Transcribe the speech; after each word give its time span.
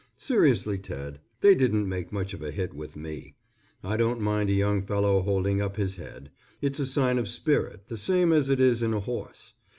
Seriously 0.17 0.79
Ted, 0.79 1.19
they 1.41 1.53
didn't 1.53 1.87
make 1.87 2.11
much 2.11 2.33
of 2.33 2.41
a 2.41 2.49
hit 2.49 2.73
with 2.73 2.95
me. 2.95 3.35
I 3.83 3.97
don't 3.97 4.19
mind 4.19 4.49
a 4.49 4.53
young 4.53 4.81
fellow 4.81 5.21
holding 5.21 5.61
up 5.61 5.75
his 5.75 5.95
head. 5.97 6.31
It's 6.59 6.79
a 6.79 6.87
sign 6.87 7.19
of 7.19 7.27
spirit 7.27 7.87
the 7.87 7.97
same 7.97 8.33
as 8.33 8.49
it 8.49 8.59
is 8.59 8.81
in 8.81 8.95
a 8.95 8.99
horse. 9.01 9.53